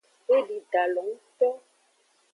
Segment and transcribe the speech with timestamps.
[0.37, 1.49] Edi dalo ngto.